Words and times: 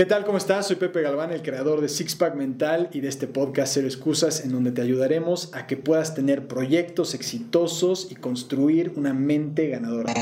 ¿Qué 0.00 0.06
tal? 0.06 0.24
¿Cómo 0.24 0.38
estás? 0.38 0.66
Soy 0.66 0.76
Pepe 0.76 1.02
Galván, 1.02 1.30
el 1.30 1.42
creador 1.42 1.82
de 1.82 1.88
Sixpack 1.90 2.34
Mental 2.34 2.88
y 2.90 3.00
de 3.00 3.08
este 3.08 3.26
podcast 3.26 3.74
Cero 3.74 3.86
Excusas, 3.86 4.42
en 4.46 4.50
donde 4.50 4.72
te 4.72 4.80
ayudaremos 4.80 5.50
a 5.52 5.66
que 5.66 5.76
puedas 5.76 6.14
tener 6.14 6.48
proyectos 6.48 7.12
exitosos 7.12 8.10
y 8.10 8.14
construir 8.14 8.94
una 8.96 9.12
mente 9.12 9.68
ganadora. 9.68 10.14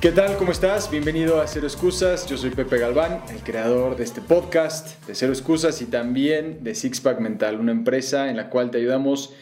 ¿Qué 0.00 0.12
tal? 0.12 0.38
¿Cómo 0.38 0.50
estás? 0.50 0.90
Bienvenido 0.90 1.42
a 1.42 1.46
Cero 1.46 1.66
Excusas. 1.66 2.26
Yo 2.26 2.38
soy 2.38 2.48
Pepe 2.48 2.78
Galván, 2.78 3.20
el 3.34 3.42
creador 3.42 3.98
de 3.98 4.04
este 4.04 4.22
podcast 4.22 5.06
de 5.06 5.14
Cero 5.14 5.30
Excusas 5.30 5.82
y 5.82 5.84
también 5.84 6.64
de 6.64 6.74
Sixpack 6.74 7.20
Mental, 7.20 7.60
una 7.60 7.72
empresa 7.72 8.30
en 8.30 8.38
la 8.38 8.48
cual 8.48 8.70
te 8.70 8.78
ayudamos 8.78 9.34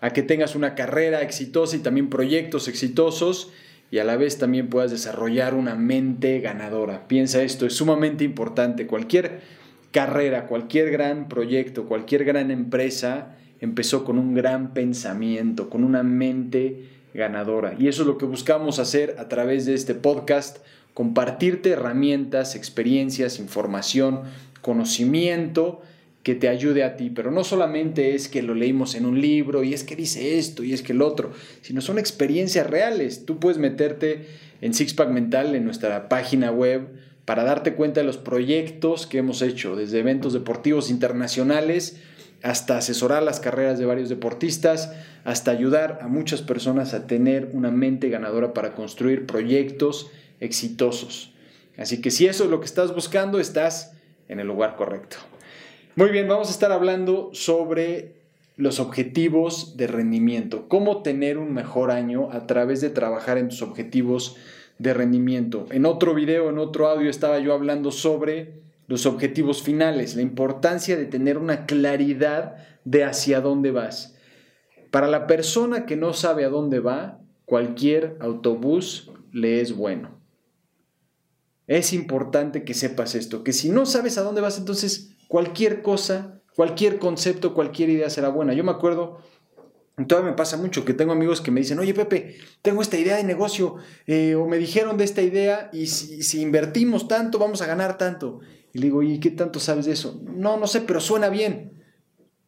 a 0.00 0.10
que 0.10 0.22
tengas 0.22 0.54
una 0.54 0.76
carrera 0.76 1.22
exitosa 1.22 1.74
y 1.74 1.80
también 1.80 2.10
proyectos 2.10 2.68
exitosos 2.68 3.50
y 3.90 3.98
a 3.98 4.04
la 4.04 4.16
vez 4.16 4.38
también 4.38 4.68
puedas 4.68 4.92
desarrollar 4.92 5.52
una 5.52 5.74
mente 5.74 6.38
ganadora. 6.38 7.08
Piensa 7.08 7.42
esto, 7.42 7.66
es 7.66 7.74
sumamente 7.74 8.22
importante. 8.22 8.86
Cualquier 8.86 9.40
carrera, 9.90 10.46
cualquier 10.46 10.92
gran 10.92 11.26
proyecto, 11.26 11.86
cualquier 11.86 12.24
gran 12.24 12.52
empresa 12.52 13.34
empezó 13.58 14.04
con 14.04 14.20
un 14.20 14.32
gran 14.32 14.74
pensamiento, 14.74 15.68
con 15.68 15.82
una 15.82 16.04
mente 16.04 16.84
ganadora. 17.14 17.74
Y 17.78 17.88
eso 17.88 18.02
es 18.02 18.08
lo 18.08 18.18
que 18.18 18.26
buscamos 18.26 18.78
hacer 18.78 19.16
a 19.18 19.28
través 19.28 19.64
de 19.64 19.74
este 19.74 19.94
podcast, 19.94 20.58
compartirte 20.92 21.70
herramientas, 21.70 22.56
experiencias, 22.56 23.38
información, 23.38 24.22
conocimiento 24.60 25.82
que 26.24 26.34
te 26.34 26.48
ayude 26.48 26.82
a 26.82 26.96
ti. 26.96 27.10
Pero 27.10 27.30
no 27.30 27.44
solamente 27.44 28.14
es 28.14 28.28
que 28.28 28.42
lo 28.42 28.54
leímos 28.54 28.94
en 28.96 29.06
un 29.06 29.20
libro 29.20 29.62
y 29.62 29.74
es 29.74 29.84
que 29.84 29.94
dice 29.94 30.38
esto 30.38 30.64
y 30.64 30.72
es 30.72 30.82
que 30.82 30.92
el 30.92 31.02
otro, 31.02 31.32
sino 31.60 31.80
son 31.80 31.98
experiencias 31.98 32.68
reales. 32.68 33.24
Tú 33.24 33.38
puedes 33.38 33.58
meterte 33.58 34.26
en 34.60 34.74
Sixpack 34.74 35.10
Mental 35.10 35.54
en 35.54 35.64
nuestra 35.64 36.08
página 36.08 36.50
web 36.50 36.88
para 37.24 37.44
darte 37.44 37.74
cuenta 37.74 38.00
de 38.00 38.06
los 38.06 38.18
proyectos 38.18 39.06
que 39.06 39.18
hemos 39.18 39.40
hecho, 39.40 39.76
desde 39.76 40.00
eventos 40.00 40.32
deportivos 40.32 40.90
internacionales, 40.90 41.98
hasta 42.44 42.76
asesorar 42.76 43.22
las 43.22 43.40
carreras 43.40 43.78
de 43.78 43.86
varios 43.86 44.10
deportistas, 44.10 44.92
hasta 45.24 45.50
ayudar 45.50 46.00
a 46.02 46.08
muchas 46.08 46.42
personas 46.42 46.92
a 46.92 47.06
tener 47.06 47.48
una 47.54 47.70
mente 47.70 48.10
ganadora 48.10 48.52
para 48.52 48.74
construir 48.74 49.24
proyectos 49.24 50.10
exitosos. 50.40 51.32
Así 51.78 52.02
que 52.02 52.10
si 52.10 52.26
eso 52.26 52.44
es 52.44 52.50
lo 52.50 52.60
que 52.60 52.66
estás 52.66 52.94
buscando, 52.94 53.40
estás 53.40 53.94
en 54.28 54.40
el 54.40 54.46
lugar 54.46 54.76
correcto. 54.76 55.16
Muy 55.96 56.10
bien, 56.10 56.28
vamos 56.28 56.48
a 56.48 56.50
estar 56.50 56.70
hablando 56.70 57.30
sobre 57.32 58.12
los 58.58 58.78
objetivos 58.78 59.78
de 59.78 59.86
rendimiento, 59.86 60.68
cómo 60.68 61.02
tener 61.02 61.38
un 61.38 61.54
mejor 61.54 61.90
año 61.90 62.28
a 62.30 62.46
través 62.46 62.82
de 62.82 62.90
trabajar 62.90 63.38
en 63.38 63.48
tus 63.48 63.62
objetivos 63.62 64.36
de 64.78 64.92
rendimiento. 64.92 65.66
En 65.70 65.86
otro 65.86 66.12
video, 66.12 66.50
en 66.50 66.58
otro 66.58 66.88
audio 66.88 67.08
estaba 67.08 67.38
yo 67.38 67.54
hablando 67.54 67.90
sobre 67.90 68.63
los 68.86 69.06
objetivos 69.06 69.62
finales, 69.62 70.14
la 70.16 70.22
importancia 70.22 70.96
de 70.96 71.06
tener 71.06 71.38
una 71.38 71.66
claridad 71.66 72.56
de 72.84 73.04
hacia 73.04 73.40
dónde 73.40 73.70
vas. 73.70 74.16
Para 74.90 75.08
la 75.08 75.26
persona 75.26 75.86
que 75.86 75.96
no 75.96 76.12
sabe 76.12 76.44
a 76.44 76.50
dónde 76.50 76.80
va, 76.80 77.20
cualquier 77.44 78.16
autobús 78.20 79.10
le 79.32 79.60
es 79.60 79.74
bueno. 79.74 80.20
Es 81.66 81.92
importante 81.92 82.62
que 82.62 82.74
sepas 82.74 83.14
esto, 83.14 83.42
que 83.42 83.52
si 83.52 83.70
no 83.70 83.86
sabes 83.86 84.18
a 84.18 84.22
dónde 84.22 84.42
vas, 84.42 84.58
entonces 84.58 85.16
cualquier 85.28 85.82
cosa, 85.82 86.42
cualquier 86.54 86.98
concepto, 86.98 87.54
cualquier 87.54 87.88
idea 87.88 88.10
será 88.10 88.28
buena. 88.28 88.52
Yo 88.52 88.64
me 88.64 88.70
acuerdo, 88.70 89.18
todavía 90.06 90.32
me 90.32 90.36
pasa 90.36 90.58
mucho 90.58 90.84
que 90.84 90.92
tengo 90.92 91.12
amigos 91.12 91.40
que 91.40 91.50
me 91.50 91.60
dicen, 91.60 91.78
oye 91.78 91.94
Pepe, 91.94 92.36
tengo 92.60 92.82
esta 92.82 92.98
idea 92.98 93.16
de 93.16 93.24
negocio, 93.24 93.76
eh, 94.06 94.34
o 94.34 94.46
me 94.46 94.58
dijeron 94.58 94.98
de 94.98 95.04
esta 95.04 95.22
idea, 95.22 95.70
y 95.72 95.86
si, 95.86 96.22
si 96.22 96.42
invertimos 96.42 97.08
tanto, 97.08 97.38
vamos 97.38 97.62
a 97.62 97.66
ganar 97.66 97.96
tanto. 97.96 98.40
Y 98.74 98.80
le 98.80 98.86
digo, 98.86 99.02
¿y 99.04 99.20
qué 99.20 99.30
tanto 99.30 99.60
sabes 99.60 99.86
de 99.86 99.92
eso? 99.92 100.20
No, 100.26 100.58
no 100.58 100.66
sé, 100.66 100.80
pero 100.80 101.00
suena 101.00 101.28
bien. 101.30 101.84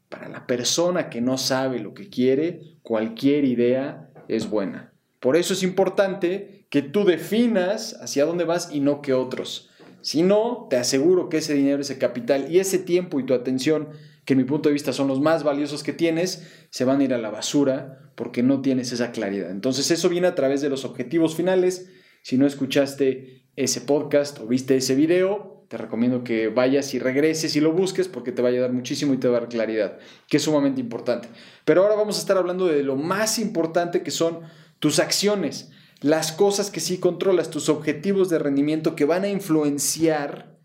Para 0.09 0.29
la 0.29 0.47
persona 0.47 1.09
que 1.09 1.21
no 1.21 1.39
sabe 1.39 1.79
lo 1.79 1.95
que 1.95 2.11
quiere, 2.11 2.79
cualquier 2.83 3.45
idea 3.45 4.11
es 4.27 4.51
buena. 4.51 4.93
Por 5.21 5.37
eso 5.37 5.55
es 5.55 5.63
importante 5.63 6.67
que 6.69 6.83
tú 6.83 7.05
definas 7.05 7.97
hacia 8.01 8.25
dónde 8.25 8.45
vas 8.45 8.71
y 8.73 8.81
no 8.81 9.03
que 9.03 9.15
otros. 9.15 9.71
Si 10.03 10.25
no, 10.25 10.67
te 10.69 10.77
aseguro 10.77 11.29
que 11.29 11.39
ese 11.39 11.55
dinero, 11.55 11.81
ese 11.81 11.99
capital 11.99 12.53
y 12.53 12.59
ese 12.59 12.79
tiempo 12.81 13.21
y 13.21 13.27
tu 13.27 13.33
atención, 13.33 13.89
que 14.25 14.33
en 14.35 14.39
mi 14.39 14.45
punto 14.45 14.69
de 14.69 14.73
vista 14.73 14.93
son 14.93 15.07
los 15.07 15.21
más 15.21 15.45
valiosos 15.45 15.85
que 15.85 15.93
tienes, 15.93 16.67
se 16.71 16.85
van 16.85 17.01
a 17.01 17.05
ir 17.05 17.15
a 17.15 17.19
la 17.19 17.31
basura 17.31 18.11
porque 18.17 18.43
no 18.43 18.63
tienes 18.63 18.91
esa 18.91 19.13
claridad. 19.13 19.51
Entonces 19.51 19.93
eso 19.93 20.09
viene 20.09 20.27
a 20.27 20.35
través 20.35 20.61
de 20.61 20.71
los 20.71 20.85
objetivos 20.85 21.37
finales. 21.37 21.89
Si 22.23 22.37
no 22.37 22.47
escuchaste 22.47 23.45
ese 23.55 23.81
podcast 23.81 24.41
o 24.41 24.47
viste 24.49 24.77
ese 24.77 24.97
video, 24.97 25.56
te 25.69 25.77
recomiendo 25.77 26.23
que 26.23 26.49
vayas 26.49 26.95
y 26.95 26.99
regreses 26.99 27.57
y 27.57 27.61
lo 27.61 27.73
busques 27.73 28.09
porque 28.09 28.33
te 28.33 28.43
va 28.43 28.49
a 28.49 28.53
ayudar 28.53 28.73
muchísimo 28.73 29.15
y 29.15 29.17
te 29.17 29.29
va 29.29 29.39
a 29.39 29.41
dar 29.41 29.49
claridad, 29.49 29.99
que 30.29 30.37
es 30.37 30.43
sumamente 30.43 30.81
importante. 30.81 31.29
Pero 31.65 31.83
ahora 31.83 31.97
vamos 31.97 32.17
a 32.17 32.21
estar 32.21 32.37
hablando 32.37 32.67
de 32.67 32.83
lo 32.83 32.97
más 32.97 33.39
importante 33.39 34.03
que 34.03 34.11
son 34.11 34.41
tus 34.79 34.99
acciones, 34.99 35.73
las 36.01 36.31
cosas 36.31 36.71
que 36.71 36.81
sí 36.81 36.99
controlas, 36.99 37.51
tus 37.51 37.69
objetivos 37.69 38.29
de 38.29 38.39
rendimiento 38.39 38.95
que 38.95 39.05
van 39.05 39.25
a 39.25 39.29
influenciar 39.29 40.57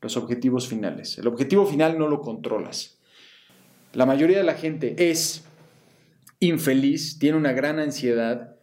los 0.00 0.16
objetivos 0.16 0.68
finales. 0.68 1.18
El 1.18 1.26
objetivo 1.26 1.66
final 1.66 1.98
no 1.98 2.08
lo 2.08 2.20
controlas. 2.20 2.98
La 3.92 4.06
mayoría 4.06 4.38
de 4.38 4.44
la 4.44 4.54
gente 4.54 5.10
es 5.10 5.44
infeliz, 6.40 7.18
tiene 7.18 7.38
una 7.38 7.52
gran 7.52 7.78
ansiedad 7.78 8.56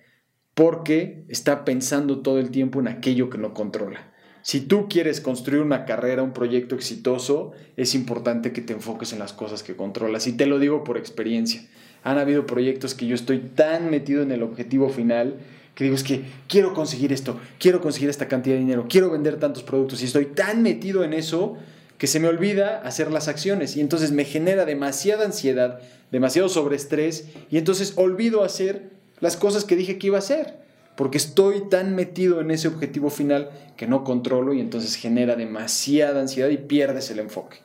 porque 0.54 1.26
está 1.30 1.64
pensando 1.66 2.22
todo 2.22 2.40
el 2.40 2.52
tiempo 2.52 2.80
en 2.80 2.88
aquello 2.88 3.30
que 3.30 3.38
no 3.38 3.54
controla. 3.54 4.09
Si 4.42 4.62
tú 4.62 4.88
quieres 4.88 5.22
construir 5.22 5.62
una 5.62 5.86
carrera, 5.86 6.24
un 6.24 6.34
proyecto 6.34 6.76
exitoso, 6.76 7.52
es 7.78 7.94
importante 7.96 8.52
que 8.52 8.62
te 8.62 8.74
enfoques 8.74 9.14
en 9.14 9.20
las 9.20 9.34
cosas 9.34 9.64
que 9.64 9.76
controlas. 9.76 10.28
Y 10.28 10.34
te 10.34 10.46
lo 10.46 10.60
digo 10.60 10.84
por 10.84 10.98
experiencia. 10.98 11.62
Han 12.04 12.18
habido 12.18 12.46
proyectos 12.46 12.96
que 12.96 13.08
yo 13.08 13.16
estoy 13.16 13.40
tan 13.40 13.90
metido 13.90 14.24
en 14.24 14.32
el 14.32 14.44
objetivo 14.44 14.90
final 14.90 15.36
que 15.76 15.86
digo 15.86 15.96
es 15.96 16.04
que 16.04 16.24
quiero 16.50 16.74
conseguir 16.74 17.14
esto, 17.14 17.40
quiero 17.58 17.80
conseguir 17.80 18.10
esta 18.10 18.28
cantidad 18.28 18.56
de 18.56 18.60
dinero, 18.60 18.88
quiero 18.90 19.10
vender 19.10 19.40
tantos 19.40 19.64
productos 19.64 20.02
y 20.02 20.06
estoy 20.06 20.26
tan 20.26 20.62
metido 20.62 21.06
en 21.06 21.14
eso 21.14 21.58
que 21.98 22.06
se 22.06 22.20
me 22.20 22.28
olvida 22.28 22.82
hacer 22.82 23.12
las 23.14 23.30
acciones 23.30 23.78
y 23.78 23.80
entonces 23.80 24.12
me 24.12 24.26
genera 24.26 24.66
demasiada 24.66 25.24
ansiedad, 25.24 25.80
demasiado 26.12 26.50
sobreestrés 26.50 27.30
y 27.50 27.58
entonces 27.58 27.94
olvido 27.96 28.44
hacer 28.44 28.90
las 29.22 29.38
cosas 29.38 29.64
que 29.64 29.78
dije 29.78 29.98
que 29.98 30.08
iba 30.08 30.18
a 30.18 30.20
hacer 30.20 30.69
porque 31.00 31.18
estoy 31.18 31.70
tan 31.70 31.96
metido 31.96 32.42
en 32.42 32.52
ese 32.52 32.68
objetivo 32.68 33.10
final 33.10 33.52
que 33.78 33.88
no 33.88 34.04
controlo 34.04 34.54
y 34.54 34.60
entonces 34.60 34.96
genera 34.96 35.38
demasiada 35.38 36.20
ansiedad 36.20 36.50
y 36.50 36.58
pierdes 36.58 37.10
el 37.10 37.20
enfoque. 37.20 37.60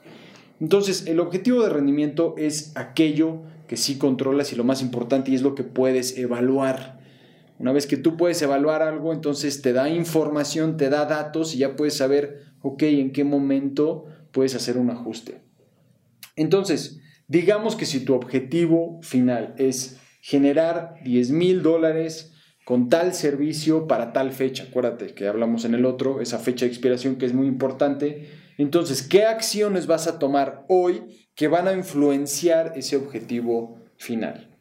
Entonces, 0.61 1.09
el 1.09 1.19
objetivo 1.19 1.61
de 1.65 1.69
rendimiento 1.69 2.37
es 2.39 2.71
aquello 2.77 3.43
que 3.67 3.77
sí 3.77 3.99
controlas 3.99 4.53
y 4.53 4.55
lo 4.55 4.63
más 4.63 4.83
importante 4.83 5.33
y 5.33 5.35
es 5.35 5.43
lo 5.43 5.57
que 5.57 5.65
puedes 5.65 6.17
evaluar. 6.17 7.01
Una 7.59 7.73
vez 7.73 7.89
que 7.89 7.97
tú 7.97 8.17
puedes 8.17 8.41
evaluar 8.41 8.83
algo, 8.83 9.13
entonces 9.13 9.63
te 9.63 9.73
da 9.73 9.89
información, 9.89 10.77
te 10.77 10.89
da 10.89 11.05
datos 11.05 11.57
y 11.57 11.59
ya 11.59 11.75
puedes 11.75 11.97
saber, 11.97 12.45
ok, 12.63 12.85
en 12.85 13.11
qué 13.11 13.25
momento 13.25 14.05
puedes 14.31 14.55
hacer 14.55 14.79
un 14.79 14.91
ajuste. 14.91 15.41
Entonces, 16.37 17.01
digamos 17.27 17.75
que 17.75 17.85
si 17.85 17.99
tu 17.99 18.15
objetivo 18.15 19.01
final 19.03 19.57
es 19.59 19.99
generar 20.21 20.95
10 21.03 21.33
mil 21.33 21.65
dólares 21.65 22.31
con 22.65 22.89
tal 22.89 23.15
servicio 23.15 23.87
para 23.87 24.13
tal 24.13 24.33
fecha. 24.33 24.65
Acuérdate 24.65 25.15
que 25.15 25.29
hablamos 25.29 25.65
en 25.65 25.75
el 25.75 25.85
otro, 25.85 26.21
esa 26.21 26.39
fecha 26.39 26.65
de 26.65 26.71
expiración 26.71 27.17
que 27.17 27.27
es 27.27 27.35
muy 27.35 27.47
importante. 27.47 28.29
Entonces, 28.57 29.03
¿qué 29.03 29.25
acciones 29.25 29.87
vas 29.87 30.07
a 30.07 30.19
tomar 30.19 30.65
hoy 30.69 31.03
que 31.35 31.49
van 31.49 31.69
a 31.69 31.73
influenciar 31.73 32.73
ese 32.77 32.97
objetivo 32.97 33.79
final? 33.97 34.57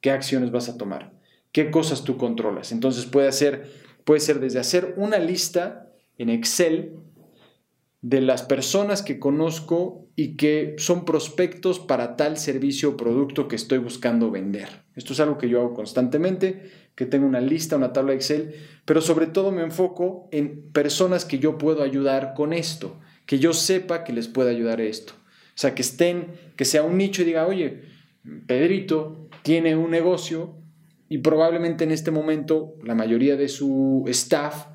¿Qué 0.00 0.10
acciones 0.10 0.50
vas 0.50 0.68
a 0.68 0.76
tomar? 0.76 1.12
¿Qué 1.52 1.70
cosas 1.70 2.04
tú 2.04 2.18
controlas? 2.18 2.72
Entonces 2.72 3.06
puede 3.06 3.32
ser, 3.32 3.70
puede 4.04 4.20
ser 4.20 4.40
desde 4.40 4.58
hacer 4.58 4.94
una 4.96 5.18
lista 5.18 5.90
en 6.18 6.28
Excel 6.28 6.96
de 8.02 8.20
las 8.20 8.42
personas 8.42 9.02
que 9.02 9.18
conozco 9.18 10.05
y 10.18 10.36
que 10.36 10.76
son 10.78 11.04
prospectos 11.04 11.78
para 11.78 12.16
tal 12.16 12.38
servicio 12.38 12.90
o 12.90 12.96
producto 12.96 13.48
que 13.48 13.56
estoy 13.56 13.78
buscando 13.78 14.30
vender. 14.30 14.68
Esto 14.96 15.12
es 15.12 15.20
algo 15.20 15.36
que 15.36 15.50
yo 15.50 15.60
hago 15.60 15.74
constantemente, 15.74 16.70
que 16.94 17.04
tengo 17.04 17.26
una 17.26 17.42
lista, 17.42 17.76
una 17.76 17.92
tabla 17.92 18.12
de 18.12 18.16
Excel, 18.16 18.54
pero 18.86 19.02
sobre 19.02 19.26
todo 19.26 19.52
me 19.52 19.62
enfoco 19.62 20.28
en 20.32 20.72
personas 20.72 21.26
que 21.26 21.38
yo 21.38 21.58
puedo 21.58 21.82
ayudar 21.82 22.32
con 22.34 22.54
esto, 22.54 22.98
que 23.26 23.38
yo 23.38 23.52
sepa 23.52 24.04
que 24.04 24.14
les 24.14 24.26
puede 24.26 24.50
ayudar 24.50 24.80
esto. 24.80 25.12
O 25.12 25.58
sea, 25.58 25.74
que 25.74 25.82
estén, 25.82 26.32
que 26.56 26.64
sea 26.64 26.82
un 26.82 26.96
nicho 26.96 27.20
y 27.20 27.26
diga, 27.26 27.46
oye, 27.46 27.82
Pedrito 28.46 29.28
tiene 29.42 29.76
un 29.76 29.90
negocio 29.90 30.56
y 31.10 31.18
probablemente 31.18 31.84
en 31.84 31.92
este 31.92 32.10
momento 32.10 32.74
la 32.82 32.94
mayoría 32.94 33.36
de 33.36 33.48
su 33.48 34.04
staff 34.08 34.66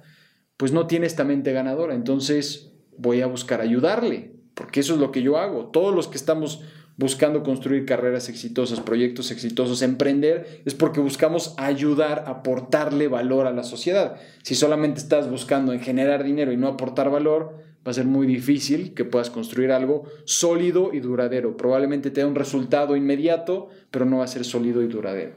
pues 0.55 0.71
no 0.71 0.85
tiene 0.85 1.07
esta 1.07 1.23
mente 1.23 1.51
ganadora. 1.51 1.95
Entonces 1.95 2.73
voy 2.95 3.21
a 3.21 3.25
buscar 3.25 3.61
ayudarle, 3.61 4.35
porque 4.53 4.79
eso 4.79 4.93
es 4.93 4.99
lo 4.99 5.11
que 5.11 5.21
yo 5.21 5.37
hago. 5.37 5.67
Todos 5.67 5.93
los 5.93 6.07
que 6.07 6.17
estamos 6.17 6.61
buscando 6.97 7.41
construir 7.43 7.85
carreras 7.85 8.29
exitosas, 8.29 8.79
proyectos 8.79 9.31
exitosos, 9.31 9.81
emprender, 9.81 10.61
es 10.65 10.75
porque 10.75 10.99
buscamos 10.99 11.55
ayudar, 11.57 12.25
aportarle 12.27 13.07
valor 13.07 13.47
a 13.47 13.51
la 13.51 13.63
sociedad. 13.63 14.17
Si 14.43 14.55
solamente 14.55 14.99
estás 14.99 15.29
buscando 15.29 15.73
en 15.73 15.79
generar 15.79 16.23
dinero 16.23 16.51
y 16.51 16.57
no 16.57 16.67
aportar 16.67 17.09
valor, 17.09 17.55
va 17.85 17.91
a 17.91 17.95
ser 17.95 18.05
muy 18.05 18.27
difícil 18.27 18.93
que 18.93 19.05
puedas 19.05 19.29
construir 19.29 19.71
algo 19.71 20.03
sólido 20.25 20.91
y 20.93 20.99
duradero. 20.99 21.57
Probablemente 21.57 22.11
te 22.11 22.21
dé 22.21 22.27
un 22.27 22.35
resultado 22.35 22.95
inmediato, 22.95 23.69
pero 23.89 24.05
no 24.05 24.17
va 24.17 24.25
a 24.25 24.27
ser 24.27 24.45
sólido 24.45 24.83
y 24.83 24.87
duradero. 24.87 25.35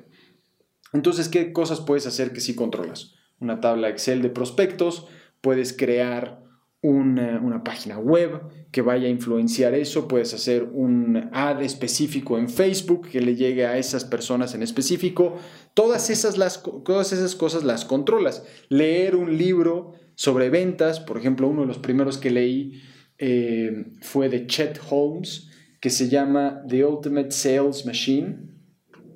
Entonces, 0.93 1.29
¿qué 1.29 1.53
cosas 1.53 1.81
puedes 1.81 2.07
hacer 2.07 2.33
que 2.33 2.41
sí 2.41 2.55
controlas? 2.55 3.15
Una 3.41 3.61
tabla 3.61 3.89
Excel 3.89 4.23
de 4.23 4.31
prospectos, 4.31 5.07
puedes 5.41 5.73
crear 5.73 6.44
una, 6.85 7.65
página 7.65 7.99
web 7.99 8.43
que 8.71 8.83
vaya 8.83 9.07
a 9.07 9.11
influenciar 9.11 9.73
eso, 9.75 10.07
puedes 10.07 10.35
hacer 10.35 10.69
un 10.71 11.31
ad 11.33 11.63
específico 11.63 12.39
en 12.39 12.51
Facebook 12.51 13.09
que 13.09 13.23
le 13.23 13.37
llegue 13.37 13.65
a 13.65 13.79
esas 13.79 14.05
personas 14.05 14.55
en 14.55 14.63
específico. 14.63 15.37
Todas 15.73 16.11
esas, 16.11 16.37
las, 16.37 16.63
todas 16.85 17.13
esas 17.13 17.35
cosas 17.35 17.65
las 17.65 17.87
controlas. 17.87 18.45
Leer 18.69 19.17
un 19.17 19.39
libro 19.39 19.93
sobre 20.15 20.51
ventas, 20.51 21.01
por 21.01 21.17
ejemplo, 21.17 21.49
uno 21.49 21.63
de 21.63 21.69
los 21.69 21.79
primeros 21.79 22.19
que 22.19 22.31
leí 22.31 22.83
eh, 23.19 23.87
fue 24.03 24.29
de 24.29 24.47
Chet 24.47 24.79
Holmes, 24.91 25.49
que 25.81 25.89
se 25.89 26.11
llama 26.11 26.63
The 26.69 26.85
Ultimate 26.85 27.31
Sales 27.31 27.87
Machine. 27.87 28.53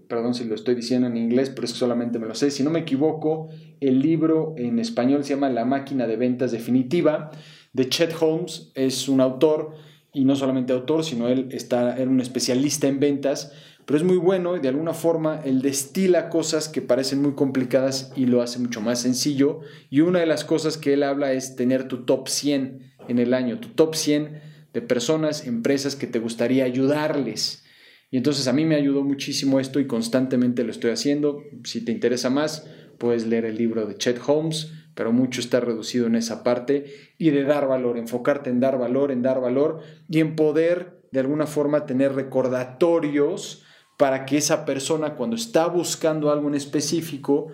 Perdón 0.08 0.32
si 0.32 0.44
lo 0.44 0.54
estoy 0.54 0.74
diciendo 0.74 1.06
en 1.06 1.18
inglés, 1.18 1.50
pero 1.50 1.66
es 1.66 1.74
que 1.74 1.78
solamente 1.78 2.18
me 2.18 2.26
lo 2.26 2.34
sé. 2.34 2.50
Si 2.50 2.62
no 2.62 2.70
me 2.70 2.78
equivoco, 2.78 3.50
el 3.80 4.00
libro 4.00 4.54
en 4.56 4.78
español 4.78 5.22
se 5.22 5.34
llama 5.34 5.50
La 5.50 5.66
máquina 5.66 6.06
de 6.06 6.16
ventas 6.16 6.50
definitiva 6.50 7.30
de 7.72 7.88
Chet 7.88 8.14
Holmes. 8.20 8.70
Es 8.74 9.08
un 9.08 9.20
autor, 9.20 9.74
y 10.12 10.24
no 10.24 10.36
solamente 10.36 10.72
autor, 10.72 11.04
sino 11.04 11.28
él 11.28 11.48
está, 11.52 11.96
era 11.96 12.10
un 12.10 12.20
especialista 12.20 12.88
en 12.88 12.98
ventas, 13.00 13.52
pero 13.86 13.98
es 13.98 14.04
muy 14.04 14.16
bueno 14.16 14.56
y 14.56 14.60
de 14.60 14.68
alguna 14.68 14.92
forma 14.92 15.40
él 15.44 15.62
destila 15.62 16.28
cosas 16.28 16.68
que 16.68 16.82
parecen 16.82 17.22
muy 17.22 17.32
complicadas 17.32 18.12
y 18.16 18.26
lo 18.26 18.42
hace 18.42 18.58
mucho 18.58 18.80
más 18.80 19.00
sencillo. 19.00 19.60
Y 19.90 20.00
una 20.00 20.20
de 20.20 20.26
las 20.26 20.44
cosas 20.44 20.76
que 20.76 20.92
él 20.94 21.02
habla 21.02 21.32
es 21.32 21.56
tener 21.56 21.88
tu 21.88 22.04
top 22.04 22.28
100 22.28 22.92
en 23.08 23.18
el 23.18 23.32
año, 23.32 23.60
tu 23.60 23.68
top 23.68 23.94
100 23.94 24.42
de 24.74 24.82
personas, 24.82 25.46
empresas 25.46 25.96
que 25.96 26.06
te 26.06 26.18
gustaría 26.18 26.64
ayudarles. 26.64 27.64
Y 28.10 28.16
entonces 28.16 28.46
a 28.46 28.52
mí 28.52 28.64
me 28.64 28.74
ayudó 28.74 29.02
muchísimo 29.02 29.60
esto 29.60 29.80
y 29.80 29.86
constantemente 29.86 30.64
lo 30.64 30.70
estoy 30.70 30.90
haciendo. 30.90 31.42
Si 31.64 31.82
te 31.82 31.92
interesa 31.92 32.28
más, 32.28 32.66
puedes 32.98 33.26
leer 33.26 33.44
el 33.44 33.56
libro 33.56 33.86
de 33.86 33.96
Chet 33.96 34.20
Holmes 34.26 34.72
pero 34.98 35.12
mucho 35.12 35.40
está 35.40 35.60
reducido 35.60 36.08
en 36.08 36.16
esa 36.16 36.42
parte 36.42 36.86
y 37.18 37.30
de 37.30 37.44
dar 37.44 37.68
valor, 37.68 37.98
enfocarte 37.98 38.50
en 38.50 38.58
dar 38.58 38.80
valor, 38.80 39.12
en 39.12 39.22
dar 39.22 39.40
valor 39.40 39.78
y 40.08 40.18
en 40.18 40.34
poder 40.34 41.04
de 41.12 41.20
alguna 41.20 41.46
forma 41.46 41.86
tener 41.86 42.14
recordatorios 42.16 43.62
para 43.96 44.26
que 44.26 44.36
esa 44.36 44.64
persona 44.64 45.14
cuando 45.14 45.36
está 45.36 45.68
buscando 45.68 46.32
algo 46.32 46.48
en 46.48 46.56
específico 46.56 47.46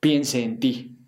piense 0.00 0.42
en 0.42 0.58
ti. 0.58 0.98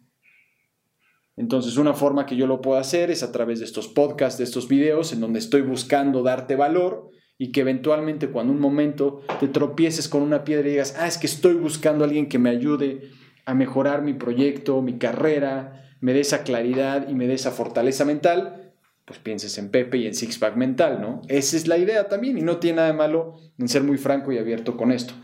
Entonces 1.37 1.79
una 1.79 1.95
forma 1.95 2.27
que 2.27 2.37
yo 2.37 2.47
lo 2.47 2.61
puedo 2.61 2.79
hacer 2.79 3.11
es 3.11 3.23
a 3.23 3.33
través 3.33 3.59
de 3.59 3.65
estos 3.65 3.89
podcasts, 3.89 4.37
de 4.37 4.45
estos 4.45 4.69
videos 4.69 5.15
en 5.15 5.21
donde 5.21 5.39
estoy 5.39 5.63
buscando 5.63 6.23
darte 6.23 6.55
valor 6.55 7.09
y 7.39 7.51
que 7.51 7.63
eventualmente 7.63 8.29
cuando 8.29 8.53
un 8.53 8.61
momento 8.61 9.23
te 9.41 9.49
tropieces 9.49 10.07
con 10.07 10.21
una 10.21 10.45
piedra 10.45 10.69
y 10.69 10.73
digas, 10.73 10.97
ah, 10.99 11.07
es 11.07 11.17
que 11.17 11.27
estoy 11.27 11.55
buscando 11.55 12.05
a 12.05 12.09
alguien 12.09 12.29
que 12.29 12.39
me 12.39 12.51
ayude 12.51 13.16
a 13.47 13.55
mejorar 13.55 14.03
mi 14.03 14.13
proyecto, 14.13 14.83
mi 14.83 14.99
carrera, 14.99 15.87
me 16.01 16.13
dé 16.13 16.21
esa 16.21 16.43
claridad 16.43 17.09
y 17.09 17.15
me 17.15 17.27
dé 17.27 17.35
esa 17.35 17.53
fortaleza 17.53 18.05
mental, 18.05 18.75
pues 19.05 19.21
pienses 19.21 19.57
en 19.57 19.71
Pepe 19.71 19.99
y 19.99 20.07
en 20.07 20.15
Sixpack 20.15 20.57
mental, 20.57 21.01
¿no? 21.01 21.23
Esa 21.29 21.57
es 21.57 21.69
la 21.69 21.79
idea 21.79 22.09
también 22.09 22.37
y 22.37 22.43
no 22.43 22.59
tiene 22.59 22.77
nada 22.77 22.89
de 22.89 22.95
malo 22.95 23.37
en 23.57 23.69
ser 23.69 23.85
muy 23.85 23.99
franco 23.99 24.33
y 24.33 24.39
abierto 24.39 24.77
con 24.77 24.91
esto. 24.91 25.15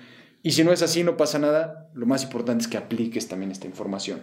Y 0.43 0.53
si 0.53 0.65
no 0.65 0.73
es 0.73 0.83
así, 0.83 1.03
no 1.03 1.17
pasa 1.17 1.39
nada, 1.39 1.91
lo 1.95 2.07
más 2.07 2.23
importante 2.23 2.63
es 2.63 2.69
que 2.69 2.77
apliques 2.77 3.29
también 3.29 3.51
esta 3.51 3.67
información. 3.67 4.21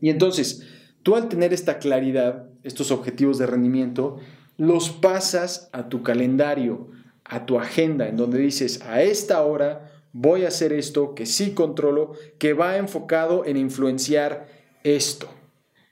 Y 0.00 0.10
entonces, 0.10 0.66
tú 1.02 1.14
al 1.14 1.28
tener 1.28 1.52
esta 1.52 1.78
claridad, 1.78 2.48
estos 2.64 2.90
objetivos 2.90 3.38
de 3.38 3.46
rendimiento, 3.46 4.18
los 4.56 4.90
pasas 4.90 5.70
a 5.72 5.88
tu 5.88 6.02
calendario, 6.02 6.90
a 7.24 7.46
tu 7.46 7.58
agenda, 7.58 8.08
en 8.08 8.16
donde 8.16 8.38
dices, 8.38 8.82
a 8.82 9.02
esta 9.02 9.42
hora 9.42 9.93
voy 10.14 10.44
a 10.44 10.48
hacer 10.48 10.72
esto 10.72 11.14
que 11.14 11.26
sí 11.26 11.52
controlo, 11.52 12.12
que 12.38 12.54
va 12.54 12.78
enfocado 12.78 13.44
en 13.44 13.58
influenciar 13.58 14.46
esto. 14.84 15.28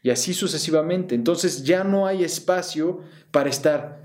Y 0.02 0.10
así 0.10 0.32
sucesivamente. 0.32 1.14
Entonces 1.14 1.64
ya 1.64 1.84
no 1.84 2.06
hay 2.06 2.24
espacio 2.24 3.00
para 3.30 3.50
estar. 3.50 4.00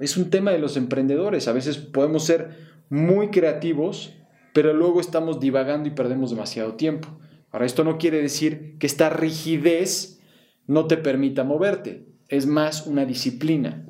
Es 0.00 0.16
un 0.16 0.30
tema 0.30 0.52
de 0.52 0.58
los 0.58 0.76
emprendedores. 0.76 1.48
A 1.48 1.52
veces 1.52 1.76
podemos 1.76 2.24
ser 2.24 2.50
muy 2.88 3.28
creativos, 3.28 4.14
pero 4.54 4.72
luego 4.72 5.00
estamos 5.00 5.40
divagando 5.40 5.88
y 5.88 5.92
perdemos 5.92 6.30
demasiado 6.30 6.74
tiempo. 6.74 7.08
Ahora, 7.50 7.66
esto 7.66 7.84
no 7.84 7.98
quiere 7.98 8.22
decir 8.22 8.76
que 8.78 8.86
esta 8.86 9.10
rigidez 9.10 10.20
no 10.66 10.86
te 10.86 10.96
permita 10.96 11.42
moverte. 11.42 12.06
Es 12.28 12.46
más 12.46 12.86
una 12.86 13.04
disciplina. 13.04 13.84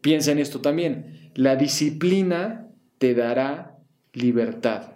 Piensa 0.00 0.32
en 0.32 0.38
esto 0.38 0.60
también. 0.60 1.30
La 1.34 1.56
disciplina 1.56 2.68
te 2.98 3.14
dará 3.14 3.79
libertad. 4.12 4.94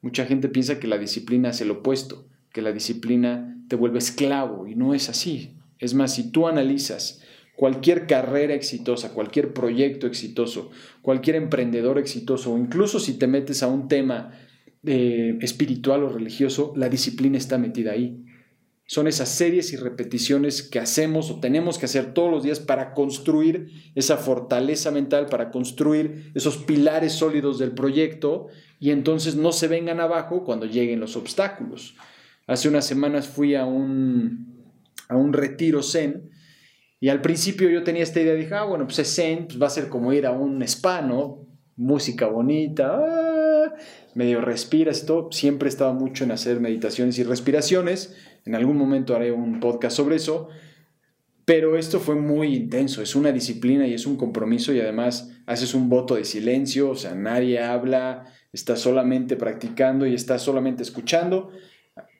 Mucha 0.00 0.26
gente 0.26 0.48
piensa 0.48 0.80
que 0.80 0.88
la 0.88 0.98
disciplina 0.98 1.50
es 1.50 1.60
el 1.60 1.70
opuesto, 1.70 2.26
que 2.52 2.62
la 2.62 2.72
disciplina 2.72 3.56
te 3.68 3.76
vuelve 3.76 3.98
esclavo 3.98 4.66
y 4.66 4.74
no 4.74 4.94
es 4.94 5.08
así. 5.08 5.56
Es 5.78 5.94
más, 5.94 6.14
si 6.14 6.30
tú 6.30 6.48
analizas 6.48 7.22
cualquier 7.56 8.06
carrera 8.06 8.54
exitosa, 8.54 9.12
cualquier 9.12 9.52
proyecto 9.52 10.06
exitoso, 10.06 10.70
cualquier 11.02 11.36
emprendedor 11.36 11.98
exitoso, 11.98 12.52
o 12.52 12.58
incluso 12.58 12.98
si 12.98 13.18
te 13.18 13.26
metes 13.26 13.62
a 13.62 13.68
un 13.68 13.88
tema 13.88 14.32
eh, 14.84 15.38
espiritual 15.40 16.02
o 16.02 16.08
religioso, 16.08 16.72
la 16.76 16.88
disciplina 16.88 17.38
está 17.38 17.58
metida 17.58 17.92
ahí 17.92 18.24
son 18.92 19.06
esas 19.06 19.30
series 19.30 19.72
y 19.72 19.78
repeticiones 19.78 20.62
que 20.62 20.78
hacemos 20.78 21.30
o 21.30 21.40
tenemos 21.40 21.78
que 21.78 21.86
hacer 21.86 22.12
todos 22.12 22.30
los 22.30 22.42
días 22.42 22.60
para 22.60 22.92
construir 22.92 23.70
esa 23.94 24.18
fortaleza 24.18 24.90
mental, 24.90 25.28
para 25.30 25.50
construir 25.50 26.30
esos 26.34 26.58
pilares 26.58 27.14
sólidos 27.14 27.58
del 27.58 27.72
proyecto 27.72 28.48
y 28.78 28.90
entonces 28.90 29.34
no 29.34 29.52
se 29.52 29.66
vengan 29.66 29.98
abajo 29.98 30.44
cuando 30.44 30.66
lleguen 30.66 31.00
los 31.00 31.16
obstáculos. 31.16 31.94
Hace 32.46 32.68
unas 32.68 32.84
semanas 32.84 33.28
fui 33.28 33.54
a 33.54 33.64
un, 33.64 34.62
a 35.08 35.16
un 35.16 35.32
retiro 35.32 35.82
zen 35.82 36.28
y 37.00 37.08
al 37.08 37.22
principio 37.22 37.70
yo 37.70 37.84
tenía 37.84 38.02
esta 38.02 38.20
idea, 38.20 38.34
dije, 38.34 38.54
ah, 38.54 38.64
bueno, 38.64 38.84
pues 38.84 38.98
es 38.98 39.14
zen, 39.14 39.46
pues 39.46 39.58
va 39.58 39.68
a 39.68 39.70
ser 39.70 39.88
como 39.88 40.12
ir 40.12 40.26
a 40.26 40.32
un 40.32 40.62
spa, 40.64 41.00
¿no? 41.00 41.46
Música 41.76 42.26
bonita, 42.26 42.94
ah, 42.94 43.74
medio 44.14 44.42
respiras 44.42 45.02
y 45.02 45.06
todo. 45.06 45.32
Siempre 45.32 45.70
estaba 45.70 45.94
mucho 45.94 46.24
en 46.24 46.32
hacer 46.32 46.60
meditaciones 46.60 47.18
y 47.18 47.22
respiraciones 47.22 48.14
en 48.44 48.54
algún 48.54 48.76
momento 48.76 49.14
haré 49.14 49.32
un 49.32 49.60
podcast 49.60 49.96
sobre 49.96 50.16
eso. 50.16 50.48
Pero 51.44 51.76
esto 51.76 51.98
fue 51.98 52.14
muy 52.14 52.54
intenso, 52.54 53.02
es 53.02 53.16
una 53.16 53.32
disciplina 53.32 53.86
y 53.86 53.94
es 53.94 54.06
un 54.06 54.16
compromiso 54.16 54.72
y 54.72 54.80
además 54.80 55.32
haces 55.46 55.74
un 55.74 55.88
voto 55.88 56.14
de 56.14 56.24
silencio, 56.24 56.90
o 56.90 56.94
sea, 56.94 57.16
nadie 57.16 57.60
habla, 57.60 58.26
estás 58.52 58.78
solamente 58.78 59.34
practicando 59.34 60.06
y 60.06 60.14
estás 60.14 60.42
solamente 60.42 60.84
escuchando, 60.84 61.50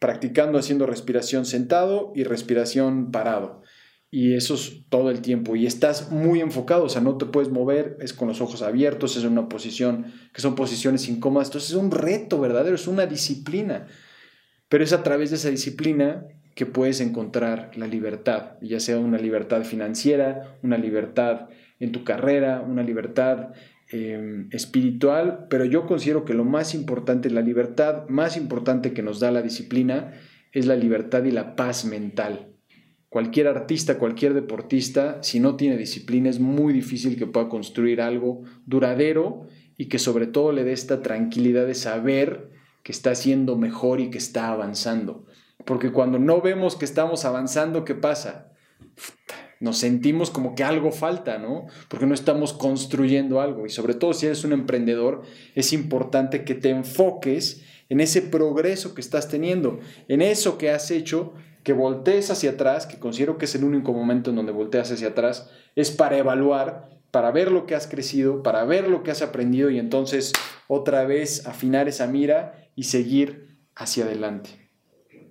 practicando 0.00 0.58
haciendo 0.58 0.86
respiración 0.86 1.46
sentado 1.46 2.12
y 2.16 2.24
respiración 2.24 3.12
parado. 3.12 3.62
Y 4.10 4.34
eso 4.34 4.54
es 4.54 4.84
todo 4.88 5.10
el 5.10 5.22
tiempo 5.22 5.54
y 5.54 5.66
estás 5.66 6.10
muy 6.10 6.40
enfocado, 6.40 6.84
o 6.84 6.88
sea, 6.88 7.00
no 7.00 7.16
te 7.16 7.24
puedes 7.24 7.48
mover, 7.48 7.96
es 8.00 8.12
con 8.12 8.26
los 8.26 8.40
ojos 8.40 8.60
abiertos, 8.60 9.16
es 9.16 9.24
una 9.24 9.48
posición 9.48 10.12
que 10.34 10.42
son 10.42 10.56
posiciones 10.56 11.08
incómodas, 11.08 11.48
entonces 11.48 11.70
es 11.70 11.76
un 11.76 11.92
reto 11.92 12.40
verdadero, 12.40 12.74
es 12.74 12.88
una 12.88 13.06
disciplina. 13.06 13.86
Pero 14.72 14.84
es 14.84 14.94
a 14.94 15.02
través 15.02 15.28
de 15.28 15.36
esa 15.36 15.50
disciplina 15.50 16.24
que 16.54 16.64
puedes 16.64 17.02
encontrar 17.02 17.72
la 17.76 17.86
libertad, 17.86 18.52
ya 18.62 18.80
sea 18.80 18.98
una 18.98 19.18
libertad 19.18 19.64
financiera, 19.64 20.56
una 20.62 20.78
libertad 20.78 21.50
en 21.78 21.92
tu 21.92 22.04
carrera, 22.04 22.62
una 22.66 22.82
libertad 22.82 23.52
em, 23.90 24.48
espiritual, 24.50 25.46
pero 25.50 25.66
yo 25.66 25.84
considero 25.84 26.24
que 26.24 26.32
lo 26.32 26.46
más 26.46 26.74
importante, 26.74 27.28
la 27.28 27.42
libertad 27.42 28.08
más 28.08 28.38
importante 28.38 28.94
que 28.94 29.02
nos 29.02 29.20
da 29.20 29.30
la 29.30 29.42
disciplina 29.42 30.14
es 30.52 30.64
la 30.64 30.76
libertad 30.76 31.22
y 31.24 31.32
la 31.32 31.54
paz 31.54 31.84
mental. 31.84 32.54
Cualquier 33.10 33.48
artista, 33.48 33.98
cualquier 33.98 34.32
deportista, 34.32 35.22
si 35.22 35.38
no 35.38 35.56
tiene 35.56 35.76
disciplina, 35.76 36.30
es 36.30 36.40
muy 36.40 36.72
difícil 36.72 37.18
que 37.18 37.26
pueda 37.26 37.50
construir 37.50 38.00
algo 38.00 38.44
duradero 38.64 39.48
y 39.76 39.90
que 39.90 39.98
sobre 39.98 40.26
todo 40.26 40.50
le 40.50 40.64
dé 40.64 40.72
esta 40.72 41.02
tranquilidad 41.02 41.66
de 41.66 41.74
saber 41.74 42.61
que 42.82 42.92
está 42.92 43.10
haciendo 43.10 43.56
mejor 43.56 44.00
y 44.00 44.10
que 44.10 44.18
está 44.18 44.48
avanzando. 44.48 45.26
Porque 45.64 45.92
cuando 45.92 46.18
no 46.18 46.40
vemos 46.40 46.76
que 46.76 46.84
estamos 46.84 47.24
avanzando, 47.24 47.84
¿qué 47.84 47.94
pasa? 47.94 48.52
Nos 49.60 49.78
sentimos 49.78 50.30
como 50.30 50.56
que 50.56 50.64
algo 50.64 50.90
falta, 50.90 51.38
¿no? 51.38 51.66
Porque 51.88 52.06
no 52.06 52.14
estamos 52.14 52.52
construyendo 52.52 53.40
algo. 53.40 53.64
Y 53.64 53.70
sobre 53.70 53.94
todo 53.94 54.12
si 54.12 54.26
eres 54.26 54.42
un 54.44 54.52
emprendedor, 54.52 55.22
es 55.54 55.72
importante 55.72 56.44
que 56.44 56.56
te 56.56 56.70
enfoques 56.70 57.62
en 57.88 58.00
ese 58.00 58.22
progreso 58.22 58.94
que 58.94 59.00
estás 59.00 59.28
teniendo, 59.28 59.78
en 60.08 60.22
eso 60.22 60.58
que 60.58 60.70
has 60.70 60.90
hecho, 60.90 61.34
que 61.62 61.72
voltees 61.72 62.30
hacia 62.30 62.52
atrás, 62.52 62.86
que 62.86 62.98
considero 62.98 63.38
que 63.38 63.44
es 63.44 63.54
el 63.54 63.64
único 63.64 63.92
momento 63.92 64.30
en 64.30 64.36
donde 64.36 64.50
volteas 64.50 64.90
hacia 64.90 65.08
atrás, 65.08 65.50
es 65.76 65.90
para 65.90 66.18
evaluar 66.18 66.88
para 67.12 67.30
ver 67.30 67.52
lo 67.52 67.66
que 67.66 67.76
has 67.76 67.86
crecido, 67.86 68.42
para 68.42 68.64
ver 68.64 68.88
lo 68.88 69.04
que 69.04 69.12
has 69.12 69.22
aprendido 69.22 69.70
y 69.70 69.78
entonces 69.78 70.32
otra 70.66 71.04
vez 71.04 71.46
afinar 71.46 71.86
esa 71.86 72.08
mira 72.08 72.70
y 72.74 72.84
seguir 72.84 73.58
hacia 73.76 74.04
adelante. 74.04 74.70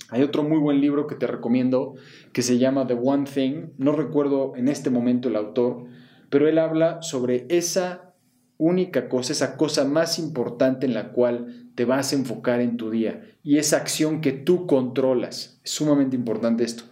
Hay 0.09 0.21
otro 0.21 0.43
muy 0.43 0.59
buen 0.59 0.79
libro 0.79 1.07
que 1.07 1.15
te 1.15 1.25
recomiendo 1.25 1.95
que 2.33 2.43
se 2.43 2.59
llama 2.59 2.85
The 2.85 2.93
One 2.93 3.25
Thing. 3.25 3.69
No 3.77 3.93
recuerdo 3.93 4.53
en 4.55 4.67
este 4.67 4.89
momento 4.89 5.29
el 5.29 5.35
autor, 5.35 5.85
pero 6.29 6.47
él 6.47 6.59
habla 6.59 7.01
sobre 7.01 7.45
esa 7.49 8.13
única 8.57 9.09
cosa, 9.09 9.33
esa 9.33 9.57
cosa 9.57 9.83
más 9.83 10.19
importante 10.19 10.85
en 10.85 10.93
la 10.93 11.13
cual 11.13 11.71
te 11.73 11.85
vas 11.85 12.11
a 12.11 12.15
enfocar 12.15 12.61
en 12.61 12.77
tu 12.77 12.91
día 12.91 13.23
y 13.41 13.57
esa 13.57 13.77
acción 13.77 14.21
que 14.21 14.33
tú 14.33 14.67
controlas. 14.67 15.59
Es 15.63 15.71
sumamente 15.71 16.15
importante 16.15 16.63
esto. 16.63 16.83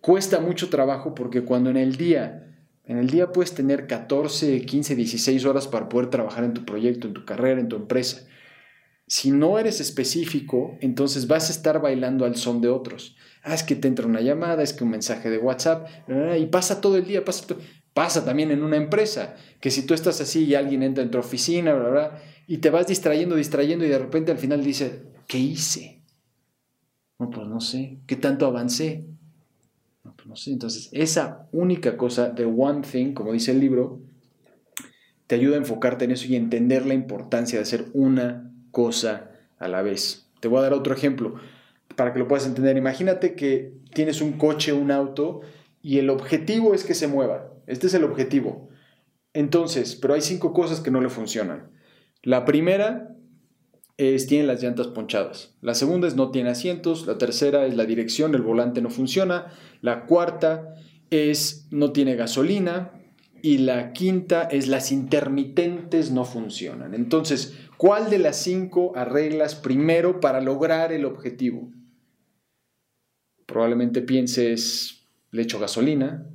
Cuesta 0.00 0.38
mucho 0.38 0.68
trabajo 0.68 1.16
porque 1.16 1.42
cuando 1.42 1.70
en 1.70 1.78
el 1.78 1.96
día 1.96 2.53
en 2.86 2.98
el 2.98 3.08
día 3.08 3.32
puedes 3.32 3.54
tener 3.54 3.86
14, 3.86 4.62
15, 4.62 4.94
16 4.94 5.44
horas 5.46 5.68
para 5.68 5.88
poder 5.88 6.10
trabajar 6.10 6.44
en 6.44 6.52
tu 6.52 6.64
proyecto, 6.64 7.06
en 7.06 7.14
tu 7.14 7.24
carrera, 7.24 7.60
en 7.60 7.68
tu 7.68 7.76
empresa. 7.76 8.26
Si 9.06 9.30
no 9.30 9.58
eres 9.58 9.80
específico, 9.80 10.76
entonces 10.80 11.26
vas 11.26 11.48
a 11.48 11.52
estar 11.52 11.80
bailando 11.80 12.24
al 12.24 12.36
son 12.36 12.60
de 12.60 12.68
otros. 12.68 13.16
Ah, 13.42 13.54
es 13.54 13.62
que 13.62 13.76
te 13.76 13.88
entra 13.88 14.06
una 14.06 14.20
llamada, 14.20 14.62
es 14.62 14.72
que 14.72 14.84
un 14.84 14.90
mensaje 14.90 15.30
de 15.30 15.38
WhatsApp, 15.38 15.88
y 16.38 16.46
pasa 16.46 16.80
todo 16.80 16.96
el 16.96 17.06
día, 17.06 17.24
pasa, 17.24 17.54
pasa 17.92 18.24
también 18.24 18.50
en 18.50 18.62
una 18.62 18.76
empresa, 18.76 19.36
que 19.60 19.70
si 19.70 19.86
tú 19.86 19.92
estás 19.92 20.20
así 20.20 20.44
y 20.44 20.54
alguien 20.54 20.82
entra 20.82 21.04
en 21.04 21.10
tu 21.10 21.18
oficina, 21.18 21.74
y 22.46 22.58
te 22.58 22.70
vas 22.70 22.86
distrayendo, 22.86 23.36
distrayendo, 23.36 23.84
y 23.84 23.88
de 23.88 23.98
repente 23.98 24.32
al 24.32 24.38
final 24.38 24.64
dice, 24.64 25.02
¿qué 25.26 25.38
hice? 25.38 26.02
No, 27.18 27.30
pues 27.30 27.46
no 27.46 27.60
sé, 27.60 28.00
¿qué 28.06 28.16
tanto 28.16 28.46
avancé? 28.46 29.06
No 30.26 30.36
sé. 30.36 30.52
Entonces, 30.52 30.88
esa 30.92 31.48
única 31.52 31.96
cosa, 31.96 32.34
the 32.34 32.44
one 32.44 32.82
thing, 32.82 33.12
como 33.12 33.32
dice 33.32 33.52
el 33.52 33.60
libro, 33.60 34.00
te 35.26 35.34
ayuda 35.34 35.56
a 35.56 35.58
enfocarte 35.58 36.04
en 36.04 36.12
eso 36.12 36.26
y 36.26 36.36
entender 36.36 36.86
la 36.86 36.94
importancia 36.94 37.58
de 37.58 37.62
hacer 37.62 37.86
una 37.92 38.52
cosa 38.70 39.30
a 39.58 39.68
la 39.68 39.82
vez. 39.82 40.28
Te 40.40 40.48
voy 40.48 40.58
a 40.58 40.62
dar 40.62 40.74
otro 40.74 40.94
ejemplo 40.94 41.36
para 41.96 42.12
que 42.12 42.18
lo 42.18 42.28
puedas 42.28 42.46
entender. 42.46 42.76
Imagínate 42.76 43.34
que 43.34 43.74
tienes 43.92 44.20
un 44.20 44.32
coche, 44.32 44.72
un 44.72 44.90
auto, 44.90 45.40
y 45.82 45.98
el 45.98 46.10
objetivo 46.10 46.74
es 46.74 46.84
que 46.84 46.94
se 46.94 47.06
mueva. 47.06 47.52
Este 47.66 47.86
es 47.86 47.94
el 47.94 48.04
objetivo. 48.04 48.68
Entonces, 49.32 49.96
pero 49.96 50.14
hay 50.14 50.20
cinco 50.20 50.52
cosas 50.52 50.80
que 50.80 50.90
no 50.90 51.00
le 51.00 51.10
funcionan. 51.10 51.70
La 52.22 52.44
primera 52.44 53.13
es 53.96 54.26
tiene 54.26 54.46
las 54.46 54.62
llantas 54.62 54.88
ponchadas. 54.88 55.54
La 55.60 55.74
segunda 55.74 56.08
es 56.08 56.16
no 56.16 56.30
tiene 56.30 56.50
asientos. 56.50 57.06
La 57.06 57.18
tercera 57.18 57.66
es 57.66 57.76
la 57.76 57.84
dirección, 57.84 58.34
el 58.34 58.42
volante 58.42 58.82
no 58.82 58.90
funciona. 58.90 59.52
La 59.80 60.06
cuarta 60.06 60.74
es 61.10 61.68
no 61.70 61.92
tiene 61.92 62.16
gasolina. 62.16 62.92
Y 63.42 63.58
la 63.58 63.92
quinta 63.92 64.44
es 64.44 64.68
las 64.68 64.90
intermitentes 64.90 66.10
no 66.10 66.24
funcionan. 66.24 66.94
Entonces, 66.94 67.58
¿cuál 67.76 68.08
de 68.08 68.18
las 68.18 68.36
cinco 68.36 68.92
arreglas 68.96 69.54
primero 69.54 70.18
para 70.18 70.40
lograr 70.40 70.92
el 70.92 71.04
objetivo? 71.04 71.70
Probablemente 73.44 74.00
pienses, 74.00 75.06
le 75.30 75.42
echo 75.42 75.60
gasolina 75.60 76.26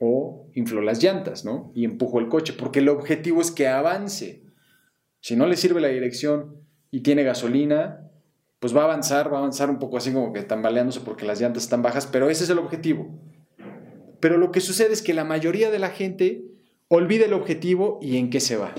o 0.00 0.48
inflo 0.54 0.80
las 0.80 1.02
llantas, 1.02 1.44
¿no? 1.44 1.70
Y 1.74 1.84
empujo 1.84 2.18
el 2.18 2.28
coche, 2.28 2.54
porque 2.54 2.78
el 2.78 2.88
objetivo 2.88 3.42
es 3.42 3.50
que 3.50 3.68
avance. 3.68 4.42
Si 5.20 5.36
no 5.36 5.46
le 5.46 5.56
sirve 5.56 5.82
la 5.82 5.88
dirección, 5.88 6.67
y 6.90 7.00
tiene 7.00 7.22
gasolina, 7.22 8.10
pues 8.60 8.76
va 8.76 8.82
a 8.82 8.84
avanzar, 8.84 9.32
va 9.32 9.36
a 9.36 9.40
avanzar 9.40 9.70
un 9.70 9.78
poco 9.78 9.96
así 9.96 10.12
como 10.12 10.32
que 10.32 10.42
tambaleándose 10.42 11.00
porque 11.00 11.26
las 11.26 11.40
llantas 11.40 11.62
están 11.64 11.82
bajas, 11.82 12.06
pero 12.06 12.30
ese 12.30 12.44
es 12.44 12.50
el 12.50 12.58
objetivo. 12.58 13.08
Pero 14.20 14.36
lo 14.36 14.50
que 14.50 14.60
sucede 14.60 14.92
es 14.92 15.02
que 15.02 15.14
la 15.14 15.24
mayoría 15.24 15.70
de 15.70 15.78
la 15.78 15.90
gente 15.90 16.44
olvida 16.88 17.26
el 17.26 17.34
objetivo 17.34 17.98
y 18.02 18.16
en 18.16 18.30
qué 18.30 18.40
se 18.40 18.56
va. 18.56 18.74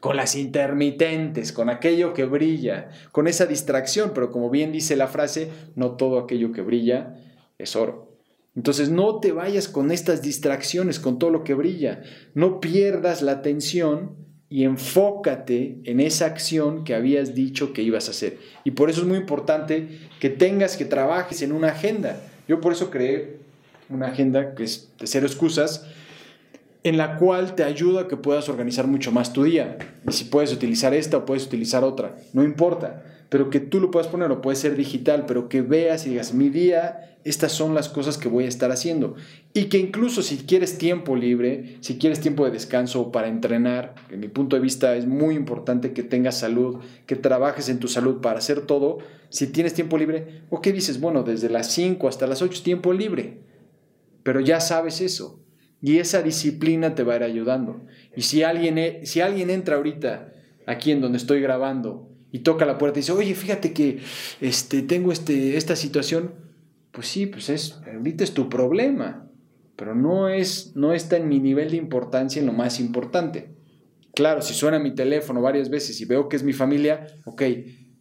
Con 0.00 0.16
las 0.16 0.36
intermitentes, 0.36 1.52
con 1.52 1.70
aquello 1.70 2.12
que 2.12 2.26
brilla, 2.26 2.90
con 3.12 3.26
esa 3.26 3.46
distracción, 3.46 4.12
pero 4.14 4.30
como 4.30 4.50
bien 4.50 4.72
dice 4.72 4.94
la 4.96 5.06
frase, 5.06 5.50
no 5.74 5.92
todo 5.92 6.18
aquello 6.18 6.52
que 6.52 6.60
brilla 6.60 7.16
es 7.58 7.74
oro. 7.74 8.12
Entonces 8.54 8.90
no 8.90 9.20
te 9.20 9.32
vayas 9.32 9.68
con 9.68 9.90
estas 9.90 10.22
distracciones, 10.22 11.00
con 11.00 11.18
todo 11.18 11.30
lo 11.30 11.44
que 11.44 11.54
brilla. 11.54 12.02
No 12.34 12.60
pierdas 12.60 13.22
la 13.22 13.32
atención 13.32 14.16
y 14.48 14.64
enfócate 14.64 15.78
en 15.84 16.00
esa 16.00 16.26
acción 16.26 16.84
que 16.84 16.94
habías 16.94 17.34
dicho 17.34 17.72
que 17.72 17.82
ibas 17.82 18.08
a 18.08 18.12
hacer. 18.12 18.38
Y 18.64 18.72
por 18.72 18.90
eso 18.90 19.00
es 19.00 19.06
muy 19.06 19.18
importante 19.18 19.88
que 20.20 20.30
tengas, 20.30 20.76
que 20.76 20.84
trabajes 20.84 21.42
en 21.42 21.52
una 21.52 21.68
agenda. 21.68 22.20
Yo 22.46 22.60
por 22.60 22.72
eso 22.72 22.90
creé 22.90 23.38
una 23.88 24.08
agenda 24.08 24.54
que 24.54 24.64
es 24.64 24.88
de 24.98 25.06
cero 25.06 25.26
excusas, 25.26 25.86
en 26.86 26.96
la 26.96 27.16
cual 27.16 27.54
te 27.54 27.64
ayuda 27.64 28.02
a 28.02 28.08
que 28.08 28.16
puedas 28.16 28.48
organizar 28.48 28.86
mucho 28.86 29.12
más 29.12 29.32
tu 29.32 29.44
día. 29.44 29.76
Y 30.08 30.12
si 30.12 30.24
puedes 30.24 30.52
utilizar 30.52 30.94
esta 30.94 31.18
o 31.18 31.26
puedes 31.26 31.46
utilizar 31.46 31.84
otra, 31.84 32.16
no 32.32 32.44
importa 32.44 33.02
pero 33.28 33.50
que 33.50 33.60
tú 33.60 33.80
lo 33.80 33.90
puedas 33.90 34.08
poner 34.08 34.30
o 34.30 34.40
puede 34.40 34.56
ser 34.56 34.76
digital, 34.76 35.24
pero 35.26 35.48
que 35.48 35.62
veas 35.62 36.06
y 36.06 36.10
digas, 36.10 36.32
mi 36.32 36.48
día, 36.48 37.18
estas 37.24 37.52
son 37.52 37.74
las 37.74 37.88
cosas 37.88 38.18
que 38.18 38.28
voy 38.28 38.44
a 38.44 38.48
estar 38.48 38.70
haciendo. 38.70 39.16
Y 39.52 39.64
que 39.64 39.78
incluso 39.78 40.22
si 40.22 40.38
quieres 40.38 40.78
tiempo 40.78 41.16
libre, 41.16 41.78
si 41.80 41.98
quieres 41.98 42.20
tiempo 42.20 42.44
de 42.44 42.52
descanso 42.52 43.10
para 43.10 43.28
entrenar, 43.28 43.94
en 44.10 44.20
mi 44.20 44.28
punto 44.28 44.54
de 44.54 44.62
vista 44.62 44.94
es 44.94 45.06
muy 45.06 45.34
importante 45.34 45.92
que 45.92 46.04
tengas 46.04 46.38
salud, 46.38 46.76
que 47.06 47.16
trabajes 47.16 47.68
en 47.68 47.80
tu 47.80 47.88
salud 47.88 48.20
para 48.20 48.38
hacer 48.38 48.60
todo. 48.60 48.98
Si 49.28 49.48
tienes 49.48 49.74
tiempo 49.74 49.98
libre, 49.98 50.42
o 50.50 50.60
qué 50.60 50.72
dices, 50.72 51.00
bueno, 51.00 51.24
desde 51.24 51.50
las 51.50 51.72
5 51.72 52.06
hasta 52.06 52.28
las 52.28 52.42
8 52.42 52.62
tiempo 52.62 52.92
libre, 52.92 53.40
pero 54.22 54.40
ya 54.40 54.60
sabes 54.60 55.00
eso. 55.00 55.40
Y 55.82 55.98
esa 55.98 56.22
disciplina 56.22 56.94
te 56.94 57.02
va 57.02 57.14
a 57.14 57.16
ir 57.16 57.22
ayudando. 57.22 57.84
Y 58.16 58.22
si 58.22 58.42
alguien, 58.42 58.78
e, 58.78 59.06
si 59.06 59.20
alguien 59.20 59.50
entra 59.50 59.76
ahorita 59.76 60.32
aquí 60.66 60.90
en 60.90 61.00
donde 61.00 61.18
estoy 61.18 61.40
grabando 61.40 62.10
y 62.32 62.40
toca 62.40 62.66
la 62.66 62.78
puerta 62.78 62.98
y 62.98 63.02
dice, 63.02 63.12
oye, 63.12 63.34
fíjate 63.34 63.72
que 63.72 64.00
este, 64.40 64.82
tengo 64.82 65.12
este, 65.12 65.56
esta 65.56 65.76
situación, 65.76 66.34
pues 66.92 67.08
sí, 67.08 67.26
pues 67.26 67.50
es, 67.50 67.78
ahorita 67.92 68.24
es 68.24 68.32
tu 68.32 68.48
problema, 68.48 69.28
pero 69.76 69.94
no, 69.94 70.28
es, 70.28 70.74
no 70.74 70.92
está 70.92 71.18
en 71.18 71.28
mi 71.28 71.40
nivel 71.40 71.70
de 71.70 71.76
importancia 71.76 72.40
en 72.40 72.46
lo 72.46 72.52
más 72.52 72.80
importante. 72.80 73.50
Claro, 74.14 74.40
si 74.40 74.54
suena 74.54 74.78
mi 74.78 74.94
teléfono 74.94 75.42
varias 75.42 75.68
veces 75.68 76.00
y 76.00 76.06
veo 76.06 76.28
que 76.28 76.36
es 76.36 76.42
mi 76.42 76.54
familia, 76.54 77.06
ok, 77.26 77.42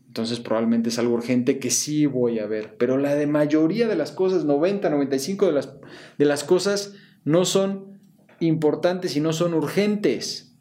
entonces 0.08 0.40
probablemente 0.40 0.88
es 0.88 0.98
algo 0.98 1.14
urgente 1.14 1.60
que 1.60 1.70
sí 1.70 2.06
voy 2.06 2.40
a 2.40 2.48
ver, 2.48 2.78
pero 2.78 2.98
la 2.98 3.16
de 3.16 3.28
mayoría 3.28 3.90
de 3.90 3.98
las 3.98 4.14
cosas, 4.14 4.46
90, 4.46 4.90
95 4.90 5.48
de 5.48 5.52
las, 5.52 5.74
de 6.18 6.26
las 6.26 6.46
cosas 6.46 6.94
no 7.26 7.44
son 7.44 8.00
importantes 8.40 9.16
y 9.18 9.20
no 9.20 9.34
son 9.34 9.54
urgentes. 9.54 10.56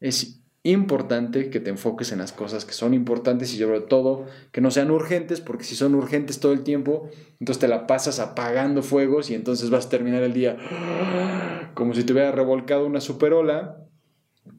Es 0.00 0.42
importante 0.64 1.50
que 1.50 1.60
te 1.60 1.68
enfoques 1.68 2.10
en 2.10 2.18
las 2.18 2.32
cosas 2.32 2.64
que 2.64 2.72
son 2.72 2.94
importantes 2.94 3.52
y 3.54 3.58
sobre 3.58 3.82
todo 3.82 4.24
que 4.50 4.62
no 4.62 4.70
sean 4.70 4.90
urgentes, 4.90 5.42
porque 5.42 5.64
si 5.64 5.76
son 5.76 5.94
urgentes 5.94 6.40
todo 6.40 6.52
el 6.52 6.62
tiempo, 6.62 7.10
entonces 7.38 7.60
te 7.60 7.68
la 7.68 7.86
pasas 7.86 8.18
apagando 8.18 8.82
fuegos 8.82 9.30
y 9.30 9.34
entonces 9.34 9.68
vas 9.68 9.86
a 9.86 9.90
terminar 9.90 10.22
el 10.22 10.32
día 10.32 10.56
como 11.74 11.94
si 11.94 12.02
te 12.02 12.14
hubiera 12.14 12.32
revolcado 12.32 12.86
una 12.86 13.00
superola 13.00 13.86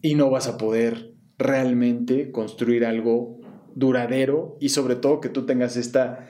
y 0.01 0.13
no 0.13 0.29
vas 0.29 0.48
a 0.48 0.58
poder 0.58 1.15
realmente 1.39 2.32
construir 2.32 2.86
algo 2.86 3.39
duradero 3.74 4.58
y 4.60 4.70
sobre 4.70 4.96
todo 4.96 5.22
que 5.22 5.29
tú 5.29 5.48
tengas 5.48 5.75
esta 5.75 6.29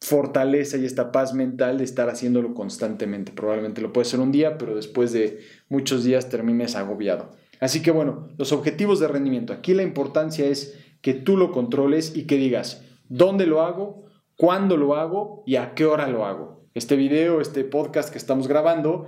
fortaleza 0.00 0.76
y 0.76 0.84
esta 0.84 1.10
paz 1.10 1.34
mental 1.34 1.78
de 1.78 1.84
estar 1.84 2.08
haciéndolo 2.08 2.54
constantemente. 2.54 3.32
Probablemente 3.32 3.80
lo 3.80 3.92
puedes 3.92 4.08
hacer 4.08 4.20
un 4.20 4.32
día, 4.32 4.58
pero 4.58 4.74
después 4.74 5.12
de 5.12 5.40
muchos 5.68 6.04
días 6.04 6.28
termines 6.28 6.76
agobiado. 6.76 7.30
Así 7.60 7.82
que 7.82 7.90
bueno, 7.90 8.28
los 8.36 8.52
objetivos 8.52 9.00
de 9.00 9.08
rendimiento. 9.08 9.52
Aquí 9.52 9.74
la 9.74 9.82
importancia 9.82 10.46
es 10.46 10.78
que 11.00 11.14
tú 11.14 11.36
lo 11.36 11.52
controles 11.52 12.14
y 12.16 12.26
que 12.26 12.36
digas 12.36 12.84
dónde 13.08 13.46
lo 13.46 13.62
hago, 13.62 14.06
cuándo 14.36 14.76
lo 14.76 14.96
hago 14.96 15.42
y 15.46 15.56
a 15.56 15.74
qué 15.74 15.86
hora 15.86 16.08
lo 16.08 16.26
hago. 16.26 16.66
Este 16.74 16.96
video, 16.96 17.40
este 17.40 17.64
podcast 17.64 18.10
que 18.10 18.18
estamos 18.18 18.48
grabando, 18.48 19.06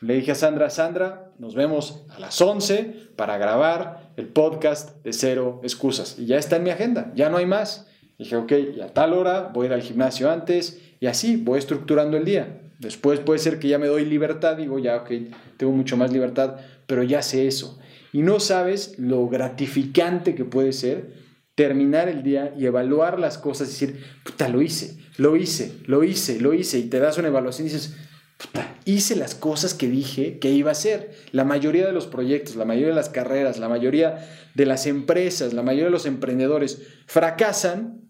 le 0.00 0.14
dije 0.14 0.30
a 0.30 0.36
Sandra, 0.36 0.70
Sandra, 0.70 1.32
nos 1.38 1.56
vemos 1.56 2.06
a 2.10 2.20
las 2.20 2.40
11 2.40 3.10
para 3.16 3.36
grabar 3.38 4.12
el 4.16 4.28
podcast 4.28 5.02
de 5.02 5.12
Cero 5.12 5.60
Excusas. 5.64 6.16
Y 6.18 6.26
ya 6.26 6.38
está 6.38 6.56
en 6.56 6.62
mi 6.62 6.70
agenda, 6.70 7.12
ya 7.16 7.28
no 7.28 7.38
hay 7.38 7.46
más. 7.46 7.87
Dije, 8.18 8.36
ok, 8.36 8.52
a 8.82 8.88
tal 8.88 9.12
hora 9.12 9.50
voy 9.54 9.64
a 9.64 9.66
ir 9.68 9.72
al 9.74 9.82
gimnasio 9.82 10.30
antes 10.30 10.80
y 11.00 11.06
así 11.06 11.36
voy 11.36 11.58
estructurando 11.58 12.16
el 12.16 12.24
día. 12.24 12.60
Después 12.78 13.20
puede 13.20 13.38
ser 13.38 13.58
que 13.58 13.68
ya 13.68 13.78
me 13.78 13.86
doy 13.86 14.04
libertad, 14.04 14.56
digo, 14.56 14.78
ya, 14.78 14.96
ok, 14.96 15.10
tengo 15.56 15.72
mucho 15.72 15.96
más 15.96 16.12
libertad, 16.12 16.56
pero 16.86 17.02
ya 17.02 17.22
sé 17.22 17.46
eso 17.46 17.78
y 18.12 18.22
no 18.22 18.40
sabes 18.40 18.98
lo 18.98 19.28
gratificante 19.28 20.34
que 20.34 20.44
puede 20.44 20.72
ser 20.72 21.28
terminar 21.54 22.08
el 22.08 22.22
día 22.22 22.54
y 22.56 22.66
evaluar 22.66 23.18
las 23.18 23.36
cosas 23.36 23.68
y 23.68 23.72
decir, 23.72 24.04
puta, 24.24 24.48
lo 24.48 24.62
hice, 24.62 24.96
lo 25.16 25.36
hice, 25.36 25.74
lo 25.86 26.04
hice, 26.04 26.40
lo 26.40 26.54
hice, 26.54 26.78
y 26.78 26.84
te 26.84 27.00
das 27.00 27.18
una 27.18 27.28
evaluación 27.28 27.66
y 27.66 27.70
dices, 27.70 27.96
puta, 28.36 28.76
hice 28.84 29.16
las 29.16 29.34
cosas 29.34 29.74
que 29.74 29.88
dije 29.88 30.38
que 30.38 30.50
iba 30.52 30.70
a 30.70 30.72
hacer. 30.72 31.10
La 31.32 31.44
mayoría 31.44 31.84
de 31.84 31.92
los 31.92 32.06
proyectos, 32.06 32.54
la 32.54 32.64
mayoría 32.64 32.90
de 32.90 32.94
las 32.94 33.08
carreras, 33.08 33.58
la 33.58 33.68
mayoría 33.68 34.24
de 34.54 34.66
las 34.66 34.86
empresas, 34.86 35.52
la 35.52 35.62
mayoría 35.62 35.86
de 35.86 35.90
los 35.90 36.06
emprendedores 36.06 36.82
fracasan 37.06 38.07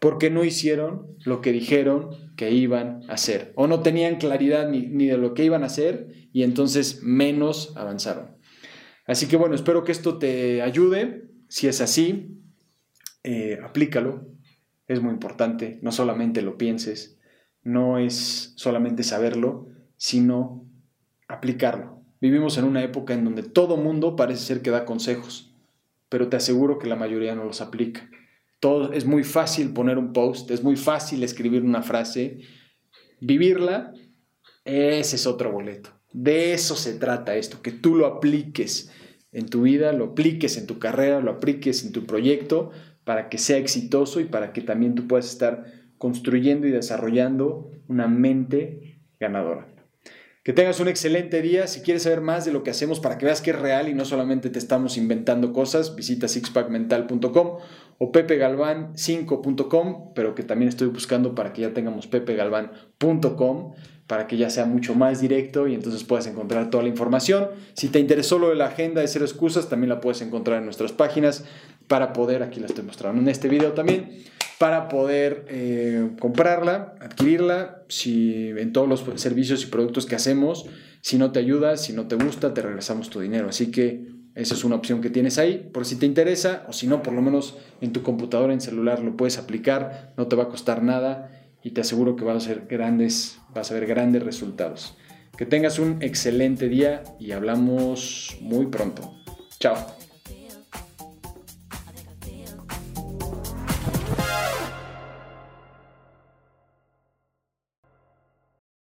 porque 0.00 0.30
no 0.30 0.44
hicieron 0.44 1.16
lo 1.24 1.40
que 1.40 1.52
dijeron 1.52 2.10
que 2.36 2.50
iban 2.50 3.02
a 3.08 3.14
hacer, 3.14 3.52
o 3.56 3.66
no 3.66 3.80
tenían 3.80 4.16
claridad 4.16 4.68
ni, 4.68 4.86
ni 4.86 5.06
de 5.06 5.18
lo 5.18 5.34
que 5.34 5.44
iban 5.44 5.62
a 5.62 5.66
hacer 5.66 6.28
y 6.32 6.42
entonces 6.42 7.02
menos 7.02 7.72
avanzaron. 7.76 8.36
Así 9.06 9.26
que 9.26 9.36
bueno, 9.36 9.54
espero 9.54 9.84
que 9.84 9.92
esto 9.92 10.18
te 10.18 10.62
ayude. 10.62 11.28
Si 11.48 11.68
es 11.68 11.80
así, 11.80 12.40
eh, 13.22 13.58
aplícalo. 13.62 14.26
Es 14.88 15.00
muy 15.00 15.12
importante. 15.12 15.78
No 15.82 15.92
solamente 15.92 16.42
lo 16.42 16.58
pienses, 16.58 17.18
no 17.62 17.98
es 17.98 18.52
solamente 18.56 19.02
saberlo, 19.02 19.68
sino 19.96 20.64
aplicarlo. 21.28 22.02
Vivimos 22.20 22.56
en 22.58 22.64
una 22.64 22.82
época 22.82 23.14
en 23.14 23.24
donde 23.24 23.42
todo 23.42 23.76
mundo 23.76 24.16
parece 24.16 24.42
ser 24.42 24.62
que 24.62 24.70
da 24.70 24.84
consejos, 24.84 25.54
pero 26.08 26.28
te 26.28 26.36
aseguro 26.36 26.78
que 26.78 26.88
la 26.88 26.96
mayoría 26.96 27.34
no 27.34 27.44
los 27.44 27.60
aplica. 27.60 28.08
Todo, 28.60 28.92
es 28.92 29.04
muy 29.04 29.24
fácil 29.24 29.72
poner 29.72 29.98
un 29.98 30.12
post, 30.12 30.50
es 30.50 30.62
muy 30.62 30.76
fácil 30.76 31.22
escribir 31.22 31.62
una 31.62 31.82
frase, 31.82 32.40
vivirla, 33.20 33.92
ese 34.64 35.16
es 35.16 35.26
otro 35.26 35.52
boleto. 35.52 35.90
De 36.12 36.52
eso 36.54 36.74
se 36.74 36.94
trata 36.94 37.36
esto, 37.36 37.60
que 37.62 37.72
tú 37.72 37.94
lo 37.94 38.06
apliques 38.06 38.90
en 39.32 39.46
tu 39.46 39.62
vida, 39.62 39.92
lo 39.92 40.06
apliques 40.06 40.56
en 40.56 40.66
tu 40.66 40.78
carrera, 40.78 41.20
lo 41.20 41.32
apliques 41.32 41.84
en 41.84 41.92
tu 41.92 42.06
proyecto 42.06 42.70
para 43.04 43.28
que 43.28 43.38
sea 43.38 43.58
exitoso 43.58 44.20
y 44.20 44.24
para 44.24 44.52
que 44.52 44.62
también 44.62 44.94
tú 44.94 45.06
puedas 45.06 45.26
estar 45.26 45.64
construyendo 45.98 46.66
y 46.66 46.70
desarrollando 46.70 47.70
una 47.86 48.08
mente 48.08 49.02
ganadora. 49.20 49.75
Que 50.46 50.52
tengas 50.52 50.78
un 50.78 50.86
excelente 50.86 51.42
día. 51.42 51.66
Si 51.66 51.80
quieres 51.80 52.04
saber 52.04 52.20
más 52.20 52.44
de 52.44 52.52
lo 52.52 52.62
que 52.62 52.70
hacemos 52.70 53.00
para 53.00 53.18
que 53.18 53.26
veas 53.26 53.40
que 53.40 53.50
es 53.50 53.58
real 53.58 53.88
y 53.88 53.94
no 53.94 54.04
solamente 54.04 54.48
te 54.48 54.60
estamos 54.60 54.96
inventando 54.96 55.52
cosas, 55.52 55.96
visita 55.96 56.28
sixpackmental.com 56.28 57.56
o 57.98 58.12
pepegalvan5.com, 58.12 60.14
pero 60.14 60.36
que 60.36 60.44
también 60.44 60.68
estoy 60.68 60.86
buscando 60.86 61.34
para 61.34 61.52
que 61.52 61.62
ya 61.62 61.74
tengamos 61.74 62.06
pepegalvan.com 62.06 63.72
para 64.06 64.28
que 64.28 64.36
ya 64.36 64.48
sea 64.48 64.66
mucho 64.66 64.94
más 64.94 65.20
directo 65.20 65.66
y 65.66 65.74
entonces 65.74 66.04
puedas 66.04 66.28
encontrar 66.28 66.70
toda 66.70 66.84
la 66.84 66.90
información. 66.90 67.48
Si 67.72 67.88
te 67.88 67.98
interesó 67.98 68.38
lo 68.38 68.50
de 68.50 68.54
la 68.54 68.66
agenda 68.66 69.00
de 69.00 69.08
cero 69.08 69.24
excusas, 69.24 69.68
también 69.68 69.88
la 69.88 70.00
puedes 70.00 70.22
encontrar 70.22 70.58
en 70.58 70.64
nuestras 70.66 70.92
páginas 70.92 71.44
para 71.88 72.12
poder, 72.12 72.44
aquí 72.44 72.60
la 72.60 72.66
estoy 72.66 72.84
mostrando 72.84 73.20
en 73.20 73.28
este 73.28 73.48
video 73.48 73.72
también, 73.72 74.22
para 74.58 74.88
poder 74.88 75.44
eh, 75.48 76.10
comprarla, 76.18 76.94
adquirirla, 77.00 77.82
si 77.88 78.48
en 78.56 78.72
todos 78.72 78.88
los 78.88 79.20
servicios 79.20 79.62
y 79.64 79.66
productos 79.66 80.06
que 80.06 80.14
hacemos, 80.14 80.66
si 81.02 81.18
no 81.18 81.30
te 81.30 81.38
ayuda, 81.38 81.76
si 81.76 81.92
no 81.92 82.08
te 82.08 82.16
gusta, 82.16 82.54
te 82.54 82.62
regresamos 82.62 83.10
tu 83.10 83.20
dinero. 83.20 83.48
Así 83.48 83.70
que 83.70 84.06
esa 84.34 84.54
es 84.54 84.64
una 84.64 84.76
opción 84.76 85.00
que 85.00 85.10
tienes 85.10 85.38
ahí, 85.38 85.70
por 85.72 85.84
si 85.84 85.96
te 85.96 86.06
interesa, 86.06 86.64
o 86.68 86.72
si 86.72 86.86
no, 86.86 87.02
por 87.02 87.14
lo 87.14 87.22
menos 87.22 87.56
en 87.80 87.92
tu 87.92 88.02
computadora, 88.02 88.52
en 88.52 88.60
celular 88.60 89.00
lo 89.00 89.16
puedes 89.16 89.38
aplicar, 89.38 90.12
no 90.16 90.26
te 90.26 90.36
va 90.36 90.44
a 90.44 90.48
costar 90.48 90.82
nada 90.82 91.30
y 91.62 91.70
te 91.70 91.80
aseguro 91.80 92.16
que 92.16 92.24
vas 92.24 92.36
a, 92.36 92.46
ser 92.46 92.66
grandes, 92.68 93.38
vas 93.54 93.70
a 93.70 93.74
ver 93.74 93.86
grandes 93.86 94.22
resultados. 94.22 94.96
Que 95.36 95.46
tengas 95.46 95.78
un 95.78 96.02
excelente 96.02 96.68
día 96.68 97.02
y 97.18 97.32
hablamos 97.32 98.36
muy 98.40 98.66
pronto. 98.66 99.14
Chao. 99.58 100.05